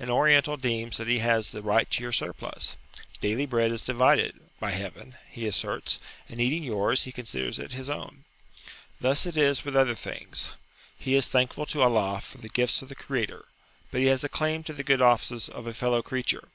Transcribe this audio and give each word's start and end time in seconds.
An 0.00 0.10
Oriental 0.10 0.56
deems 0.56 0.96
that 0.96 1.06
he 1.06 1.20
has 1.20 1.52
the 1.52 1.62
right 1.62 1.88
to 1.92 2.02
your 2.02 2.10
surplus. 2.10 2.76
"Daily 3.20 3.46
bread 3.46 3.70
is 3.70 3.84
divided" 3.84 4.40
(by 4.58 4.72
heaven), 4.72 5.14
he 5.30 5.46
asserts, 5.46 6.00
and 6.28 6.40
eating 6.40 6.64
yours, 6.64 7.04
he 7.04 7.12
considers 7.12 7.60
it 7.60 7.74
his 7.74 7.88
own. 7.88 8.24
Thus 9.00 9.24
it 9.24 9.36
is 9.36 9.64
with 9.64 9.76
other 9.76 9.94
things. 9.94 10.50
He 10.98 11.14
is 11.14 11.28
thankful 11.28 11.64
to 11.66 11.82
Allah 11.82 12.20
for 12.20 12.38
the 12.38 12.48
gifts 12.48 12.82
of 12.82 12.88
the 12.88 12.96
Creator, 12.96 13.44
but 13.92 14.00
he 14.00 14.08
has 14.08 14.24
a 14.24 14.28
claim 14.28 14.64
to 14.64 14.72
the 14.72 14.82
good 14.82 15.00
offices 15.00 15.48
of 15.48 15.68
a 15.68 15.72
fellow 15.74 16.02
creature. 16.02 16.48